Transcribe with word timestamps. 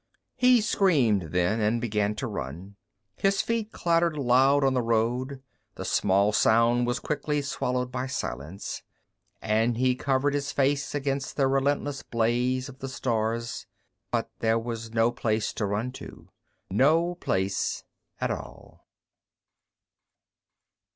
_He 0.35 0.61
screamed, 0.61 1.29
then, 1.31 1.59
and 1.61 1.79
began 1.79 2.15
to 2.15 2.25
run. 2.25 2.75
His 3.17 3.43
feet 3.43 3.71
clattered 3.71 4.17
loud 4.17 4.63
on 4.63 4.73
the 4.73 4.81
road; 4.81 5.43
the 5.75 5.85
small 5.85 6.33
sound 6.33 6.87
was 6.87 6.97
quickly 6.99 7.43
swallowed 7.43 7.91
by 7.91 8.07
silence, 8.07 8.81
and 9.43 9.77
he 9.77 9.93
covered 9.93 10.33
his 10.33 10.51
face 10.51 10.95
against 10.95 11.37
the 11.37 11.47
relentless 11.47 12.01
blaze 12.01 12.67
of 12.67 12.79
the 12.79 12.89
stars. 12.89 13.67
But 14.09 14.31
there 14.39 14.57
was 14.57 14.91
no 14.91 15.11
place 15.11 15.53
to 15.53 15.67
run 15.67 15.91
to, 16.01 16.29
no 16.71 17.13
place 17.13 17.83
at 18.19 18.31
all. 18.31 18.87